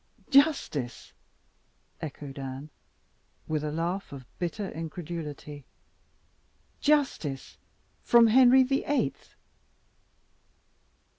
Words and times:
"Justice!" 0.31 1.13
echoed 2.01 2.39
Anne, 2.39 2.71
with 3.47 3.63
a 3.63 3.71
laugh 3.71 4.11
of 4.11 4.25
bitter 4.39 4.67
incredulity. 4.71 5.63
"Justice 6.79 7.59
from 8.01 8.25
Henry 8.25 8.63
the 8.63 8.83
Eighth?" 8.85 9.35